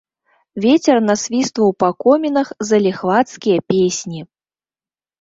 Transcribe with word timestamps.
Вецер 0.63 0.97
насвістваў 1.09 1.69
па 1.85 1.89
комінах 2.05 2.47
заліхвацкія 2.73 3.57
песні. 3.77 4.29